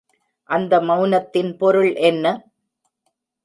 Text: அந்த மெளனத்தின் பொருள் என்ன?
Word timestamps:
அந்த 0.49 0.79
மெளனத்தின் 0.81 1.51
பொருள் 1.57 1.93
என்ன? 2.03 2.25